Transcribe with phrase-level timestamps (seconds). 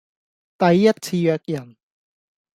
[0.57, 1.75] 第一次約人